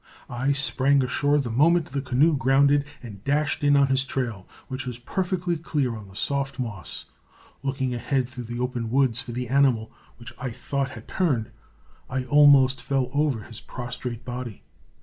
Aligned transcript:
I 0.31 0.51
sprang 0.51 1.03
ashore 1.03 1.37
the 1.37 1.51
moment 1.51 1.91
the 1.91 2.01
canoe 2.01 2.35
grounded, 2.35 2.85
and 3.03 3.23
dashed 3.23 3.63
in 3.63 3.75
on 3.75 3.85
his 3.85 4.03
trail, 4.03 4.47
which 4.67 4.87
was 4.87 4.97
perfectly 4.97 5.57
clear 5.57 5.95
on 5.95 6.07
the 6.07 6.15
soft 6.15 6.57
moss. 6.57 7.05
Looking 7.61 7.93
ahead 7.93 8.27
through 8.27 8.45
the 8.45 8.59
open 8.59 8.89
woods 8.89 9.19
for 9.21 9.31
the 9.31 9.47
animal, 9.47 9.91
which 10.17 10.33
I 10.39 10.49
thought 10.49 10.89
had 10.97 11.07
turned, 11.07 11.51
I 12.09 12.23
almost 12.25 12.81
fell 12.81 13.11
over 13.13 13.41
his 13.43 13.61
prostrate 13.61 14.25
body. 14.25 14.63